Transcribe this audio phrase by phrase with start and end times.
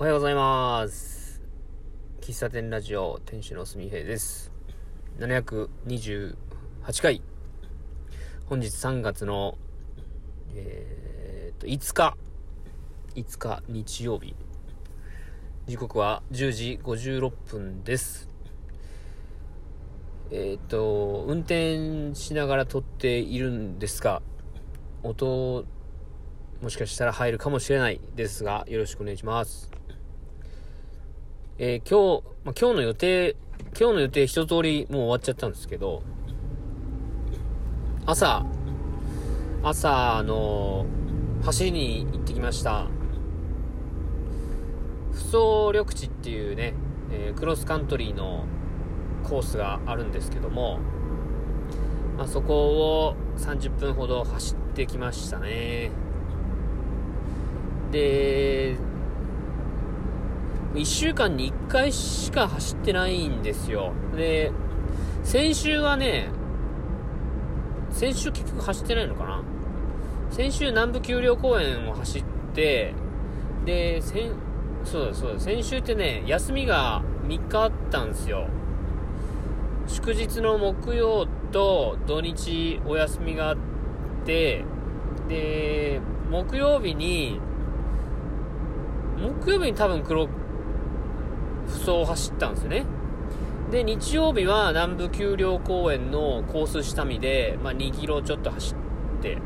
[0.00, 1.42] おはようございます。
[2.22, 4.50] 喫茶店ラジオ店主のすみへいです。
[5.18, 6.36] 728
[7.02, 7.20] 回。
[8.46, 9.58] 本日3月の、
[10.54, 12.16] えー、っと、5日。
[13.14, 14.34] 5日日曜日。
[15.66, 18.30] 時刻は10時56分です。
[20.30, 24.22] えー、っと、運転しながら撮っているんですが、
[25.02, 25.66] 音、
[26.62, 29.79] もしかしたら入るかもしれないですが、よろしくお願いします。
[31.62, 33.36] えー今日、まあ、今日の予定、
[33.78, 36.02] 今日の予定一通りもう終わっちゃったんですけど、
[38.06, 38.46] 朝、
[39.62, 40.86] 朝、あの
[41.42, 42.86] 走りに行ってきました。
[45.12, 45.36] 不走
[45.74, 46.72] 緑地っていうね、
[47.12, 48.46] えークロスカントリーの
[49.24, 50.78] コースがあるんですけども、
[52.16, 52.54] まあ、そこ
[53.04, 55.90] を30分ほど走ってきましたね。
[57.92, 58.78] で、
[60.74, 63.92] 1週間に1回しか走ってないんですよ。
[64.16, 64.52] で、
[65.24, 66.28] 先週はね、
[67.90, 69.42] 先週結局走ってないのかな
[70.30, 72.94] 先週南部丘陵公園を走って、
[73.64, 74.30] で、先、
[74.84, 78.46] そうだそうだ、先週ってね、休みが3日あったんですよ。
[79.88, 83.56] 祝日の木曜と土日お休みがあっ
[84.24, 84.64] て、
[85.28, 87.40] で、木曜日に、
[89.18, 90.28] 木曜日に多分黒、
[91.70, 92.84] 不走を走ったんですよね。
[93.70, 98.74] で、日曜日は南部丘陵公園のコース下見で、まあ、2キロちょっと走
[99.18, 99.38] って、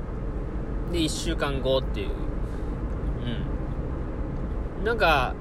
[0.93, 2.11] で、1週間後っていう。
[4.79, 4.85] うん。
[4.85, 5.35] なんか、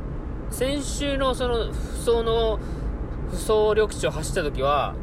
[0.49, 2.59] 先週のその、不走の、
[3.29, 4.95] 不走緑地を走った時は、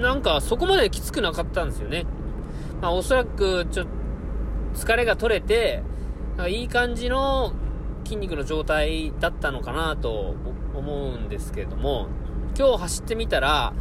[0.00, 2.04] なんかそこまできつくなかったんですよね。
[2.82, 5.82] まあおそらく、ちょっと、疲れが取れて、
[6.36, 7.52] なんかいい感じの
[8.04, 10.34] 筋肉の状態だったのかなと
[10.74, 12.08] 思うんですけれども、
[12.56, 13.72] 今日走ってみたら、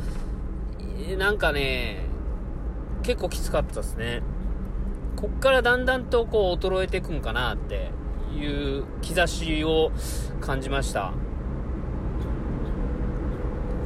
[1.08, 2.06] えなんかね、
[3.04, 4.24] 結構きつかったですね。
[5.16, 7.92] こっからだんだんとこう衰えていくんかなって
[8.36, 9.92] いう兆しを
[10.42, 11.14] 感じました。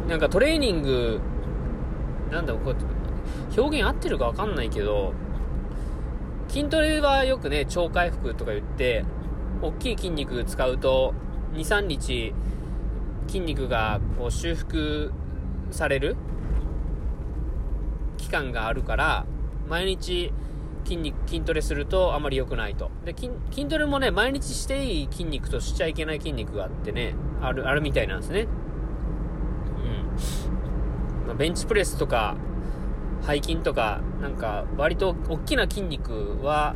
[0.08, 1.20] なんかトレーニング、
[2.32, 5.14] なんだろう、こう表現合ってるかわかんないけど、
[6.48, 9.04] 筋トレはよくね、超回復とか言って、
[9.62, 11.14] 大きい筋肉使うと、
[11.54, 12.34] 2、3日、
[13.28, 15.12] 筋肉がこう修復
[15.72, 16.16] される
[18.18, 19.26] 期間があるから、
[19.68, 20.32] 毎日
[20.86, 22.90] 筋肉、筋トレするとあまり良くないと。
[23.04, 28.48] で、筋筋トレもね、毎日していい筋肉としちゃいけない筋肉があってね、ある、あるみたいなんですね。
[31.22, 31.28] うん。
[31.28, 32.36] まあ、ベンチプレスとか、
[33.22, 36.76] 背筋とか、なんか、割と大きな筋肉は、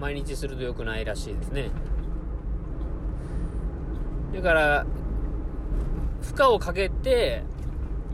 [0.00, 1.70] 毎日すると良くないらしいですね。
[4.34, 4.86] だから、
[6.22, 7.42] 負荷をかけて、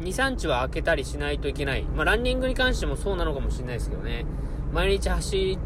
[0.00, 1.82] 2、3日は空けたりしないといけない。
[1.82, 4.24] まあ、ランニングに関してもそうなのかもしれないですけどね。
[4.72, 5.58] 毎日走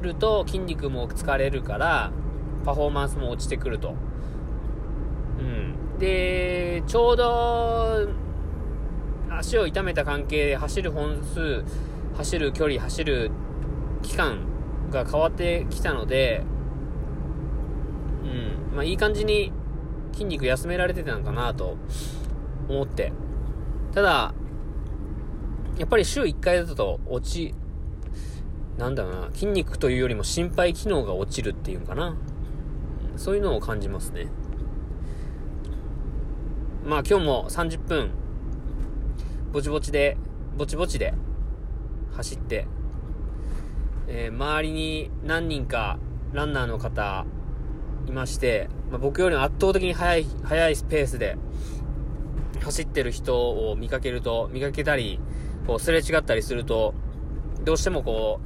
[0.00, 2.10] ると筋肉も疲れるから、
[2.64, 3.94] パフォーマンスも落ちてくると。
[5.38, 5.98] うん。
[5.98, 8.08] で、ちょうど、
[9.30, 11.64] 足を痛めた関係で走る本数、
[12.16, 13.30] 走る距離、走る
[14.02, 14.51] 期間
[14.92, 16.44] が変わってきたので、
[18.22, 18.26] う
[18.72, 18.76] ん。
[18.76, 19.52] まあ、いい感じに
[20.12, 21.76] 筋肉休められてたのかなと
[22.68, 23.12] 思って。
[23.92, 24.34] ただ、
[25.78, 27.54] やっぱり週1回だと落ち、
[28.78, 32.16] なんだろうな、筋肉というよりも心肺機能が落ちるっていうのかな。
[33.16, 34.28] そういうのを感じますね。
[36.84, 38.10] まあ今日も30分、
[39.52, 40.16] ぼちぼちで、
[40.56, 41.14] ぼちぼちで
[42.12, 42.66] 走って、
[44.14, 45.98] えー周りに何人か
[46.32, 47.24] ランナーの方
[48.06, 51.38] いまして、まあ、僕よりも圧倒的に速い、速いペースで
[52.62, 55.18] 走ってる人を見かけると、見かけたり、
[55.66, 56.94] こうすれ違ったりすると、
[57.64, 58.40] どうしてもこ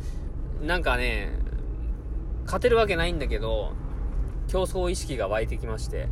[0.63, 1.33] う、なんかね、
[2.45, 3.73] 勝てるわけないんだけど、
[4.47, 6.09] 競争意識が湧いてきまして、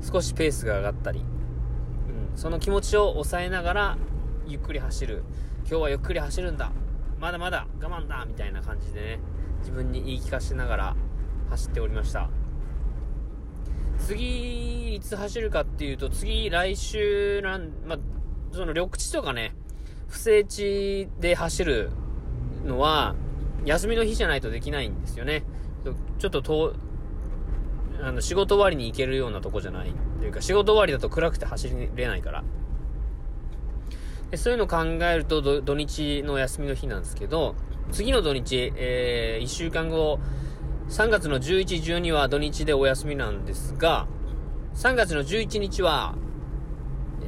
[0.00, 3.98] 少しペースが上がったり、うん、その気持ちを抑えながら、
[4.46, 5.24] ゆっくり走る。
[5.68, 6.70] 今日はゆっくり走るんだ。
[7.20, 9.20] まだまだ我慢だみたいな感じでね、
[9.60, 10.96] 自分に言い聞かせながら
[11.50, 12.30] 走っておりました。
[13.98, 17.98] 次、いつ走るかっていうと、次、来週なん、ま、
[18.52, 19.54] その緑地とかね、
[20.08, 21.90] 不整地で走る
[22.64, 23.16] のは、
[23.64, 25.42] 休みの日じゃないとできないんですよね。
[26.18, 26.74] ちょっと遠、
[28.00, 29.92] あの、仕事終わりに行けるようなとこじゃない。
[30.20, 32.44] というか、仕事終わりだと暗くて走れないから。
[34.30, 37.54] でそういうのを考えると土、土日の休みの日なんですけど、
[37.90, 40.18] 次の土日、えー、1週間後
[40.88, 44.06] 3月の11、12は土日でお休みなんですが、
[44.74, 46.14] 3月の11日は、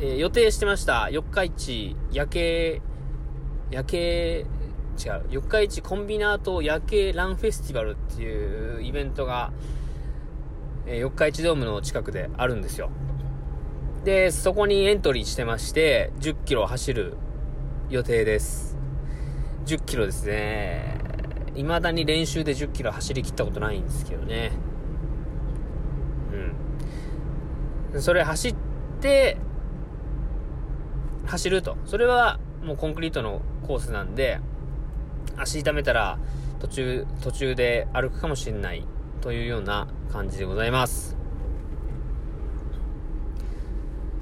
[0.00, 2.82] えー、予定してました四日市夜景、
[3.70, 4.46] 夜景、
[5.02, 9.52] 違う、四日市コンビナート夜景ランフェスティバルっていうイベントが、
[10.86, 12.90] えー、四日市ドームの近くであるんですよ。
[14.04, 17.16] で、そこにエントリーしてまして、10キロ走る
[17.90, 18.78] 予定です。
[19.66, 20.98] 10キロですね。
[21.54, 24.52] 未だに練習で10キロ走りきったことないんですけどね。
[27.92, 28.00] うん。
[28.00, 28.54] それ走っ
[29.00, 29.36] て、
[31.26, 31.76] 走ると。
[31.84, 34.40] それはもうコンクリートのコースなんで、
[35.36, 36.18] 足痛めたら
[36.58, 38.86] 途中、途中で歩くかもしれない
[39.20, 41.19] というような感じでございます。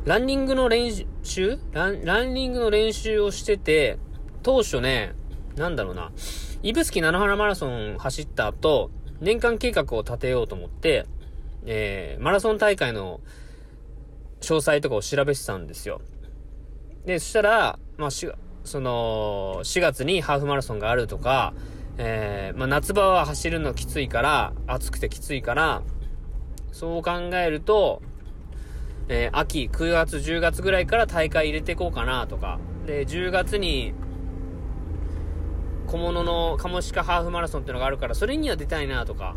[0.08, 0.90] ランニングの練
[1.22, 1.58] 習？
[1.72, 3.99] ランランニングの練習をしてて、
[4.43, 5.12] 当初ね、
[5.55, 6.12] なんだろうな、
[6.62, 8.90] 指宿菜の花マラソン走った後、
[9.20, 11.05] 年間計画を立てようと思って、
[11.66, 13.20] えー、マラソン大会の
[14.40, 16.00] 詳細とかを調べてたんですよ。
[17.05, 18.26] で、そしたら、まあ、し、
[18.64, 21.52] その、4月にハーフマラソンがあるとか、
[21.99, 25.82] えー、まあ、夏場は走るのきついから、暑くてきついから、
[26.72, 28.00] そう考えると、
[29.08, 33.94] えー、秋、9月、10月ぐらいから大会入れていこうかなとか、で、10月に、
[35.87, 39.37] 小物のカモシカハーフマラソンっていうのがあるから、それには出たいなとか、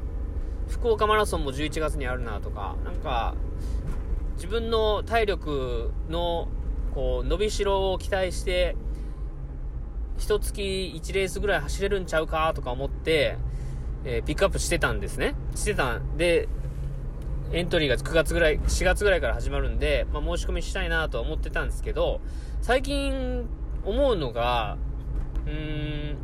[0.67, 3.33] 福岡マラソンも11月にあるなとか、なんか、
[4.35, 6.49] 自分の体力の、
[6.93, 8.75] こう、伸びしろを期待して、
[10.17, 13.37] 一月1レースぐらい走れるんちゃうかとか思って、
[14.03, 15.35] えー、ピックアップしてたんですね。
[15.55, 16.49] してたんで、
[17.53, 22.21] エントリーが9月ぐらい、4月ぐらいから始まるんで、まあ、申し込みしたいなと思ってたんですけど、
[22.61, 23.45] 最近
[23.83, 24.77] 思うのが、
[25.45, 26.17] うーん、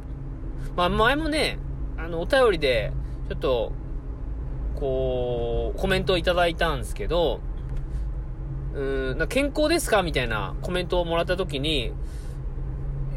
[0.76, 1.60] まあ、前もね、
[1.98, 2.94] あの、お便りで、
[3.30, 3.72] ちょっと、
[4.76, 7.42] こう、コメントをいただいたんですけど、
[8.74, 10.04] うーん、な健康ですか？
[10.04, 11.92] みたいなコメントをもらった時に、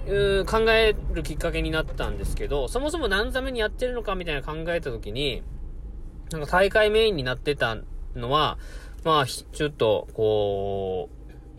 [0.07, 4.15] うー考えるきっかけになったんですけど、そもそも何ざめにやってるのか？
[4.15, 5.43] みたいな考えた時に、
[6.33, 7.77] なんか大会メインになってた
[8.15, 8.59] のは、
[9.05, 11.09] まあ、ちょっと、こ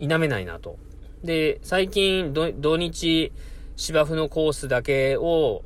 [0.00, 0.76] 否めないなと。
[1.24, 3.32] で、最近、土日、
[3.76, 5.62] 芝生のコースだけを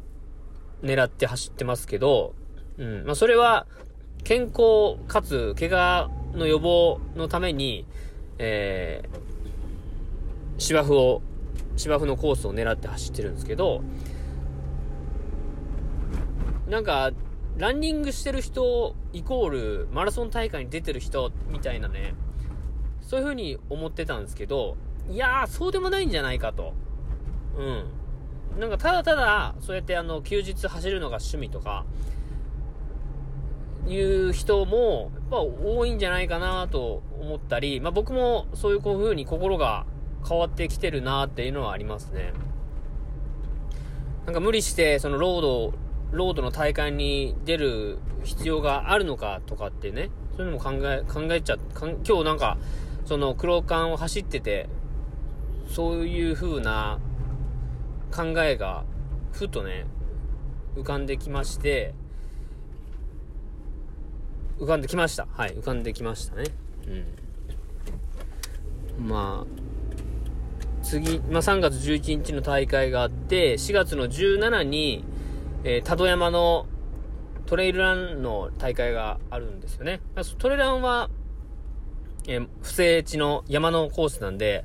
[0.83, 2.35] 狙って走ってますけど、
[2.79, 3.05] うん。
[3.05, 3.67] まあ、それは、
[4.25, 7.87] 健康かつ、怪我の予防のために、
[8.39, 9.19] えー、
[10.59, 11.23] 芝生を、
[11.77, 13.83] 芝生のコースを狙って走ってるんですけど、
[16.69, 17.13] なんか、
[17.57, 22.15] ランニングしてる人、イコール、マラソン大会に出てる人、みたいなね、
[23.01, 24.77] そういう風に思ってたんですけど、
[25.11, 26.75] いやー、そうでもないんじゃないかと。
[27.57, 27.63] う
[28.57, 28.61] ん。
[28.61, 31.87] なんか、ただただ、そうやってあの、休日走るのが趣味とか、
[33.89, 39.87] いう人も、やっぱ多いんじゃないかなと思ったり、まあ僕もそういうこういう風に心が
[40.29, 42.33] 変わってきてるなっていうのはありますね。
[44.27, 45.75] なんか無理して、そのロード
[46.13, 52.59] ロードの大会に出る必要があるのかとかってね、そういうのも考え、考えちゃ、今日なんか、
[53.05, 54.69] その黒缶を走ってて、
[55.69, 56.99] そういう風な
[58.15, 58.85] 考えが、
[59.33, 59.87] ふとね、
[60.77, 61.95] 浮かんできまして、
[64.59, 65.27] 浮かんできました。
[65.33, 66.45] はい、浮かんできましたね。
[68.99, 69.09] うん。
[69.09, 75.05] まあ、次、まあ3月11日の大会があって、4月の17に、
[75.69, 76.69] えー、多度山の
[77.47, 80.01] トレイルランの大会があるんですよね。
[80.39, 81.11] トレイルランは、
[82.29, 84.65] えー、不正地の山のコースなんで、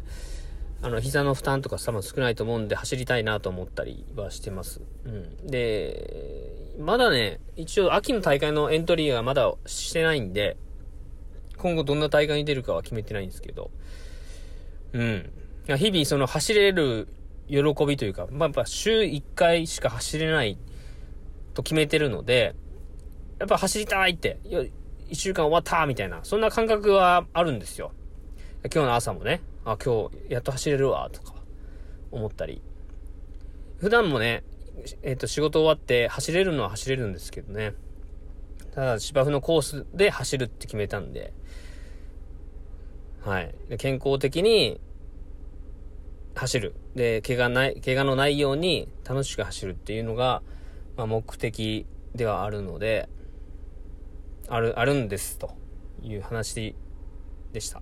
[0.83, 4.79] あの、膝の負担とか多分少ないと思うんで走りたいなと思ったりはしてます。
[5.05, 5.47] うん。
[5.47, 10.55] で、まだね、一応秋の大会のエントリーがまだしてないんで、
[11.57, 13.71] 今後どんな大会に出るかは決めてないんですけど、
[14.93, 15.31] うん。
[15.65, 17.07] 日々その走れる
[17.47, 20.59] 喜びというか、まあ、やっぱ週1回しか走れない
[21.53, 22.55] と決めてるので、
[23.39, 24.37] やっぱ走りたいって、
[25.09, 27.91] 一週間終わったみたいな、そんな感覚はあるんですよ。
[28.63, 31.33] 今日の朝もね、あ、今日やっと走れるわ、とか
[32.11, 32.61] 思ったり。
[33.79, 34.43] 普段もね、
[35.03, 37.73] えっ、ー、と、仕事終わって走れるのは走れるんですけどね。
[38.73, 41.33] ただ、芝生のコースで走るって決めたんで、
[43.21, 43.53] はい。
[43.69, 44.79] で健康的に
[46.35, 46.75] 走る。
[46.95, 50.41] で、怪我ない、怪我のないように楽しく走るっていうのが、
[50.95, 53.09] まあ、目的ではあるので、
[54.47, 55.55] ある、あるんですと
[56.01, 56.75] いう話
[57.53, 57.81] でした。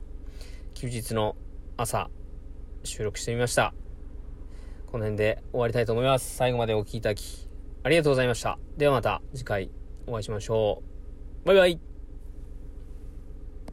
[0.73, 1.35] 休日の
[1.77, 2.09] 朝、
[2.83, 3.73] 収録してみました。
[4.87, 6.35] この辺で終わりたいと思います。
[6.35, 7.47] 最後までお聴きいただき、
[7.83, 8.57] ありがとうございました。
[8.77, 9.71] ではまた次回
[10.07, 10.81] お会いしましょ
[11.43, 11.47] う。
[11.47, 11.98] バイバイ